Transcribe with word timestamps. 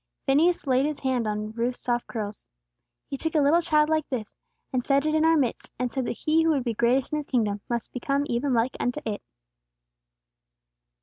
Phineas 0.25 0.65
laid 0.65 0.87
his 0.87 1.01
hand 1.01 1.27
on 1.27 1.51
Ruth's 1.51 1.77
soft 1.79 2.07
curls. 2.07 2.49
"He 3.07 3.17
took 3.17 3.35
a 3.35 3.39
little 3.39 3.61
child 3.61 3.87
like 3.87 4.09
this, 4.09 4.33
and 4.73 4.83
set 4.83 5.05
it 5.05 5.13
in 5.13 5.23
our 5.23 5.37
midst, 5.37 5.69
and 5.77 5.91
said 5.93 6.05
that 6.05 6.17
he 6.25 6.41
who 6.41 6.49
would 6.53 6.63
be 6.63 6.73
greatest 6.73 7.13
in 7.13 7.17
His 7.17 7.27
kingdom, 7.27 7.61
must 7.69 7.93
become 7.93 8.23
even 8.25 8.51
like 8.51 8.75
unto 8.79 9.01
it!" 9.05 9.21